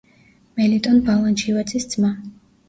[0.59, 2.11] მელიტონ ბალანჩივაძის ძმა.